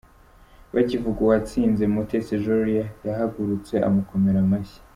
[0.73, 4.79] Bakivuga uwatsinze Mutesi Jolly yahagurutse amukomera amashyi.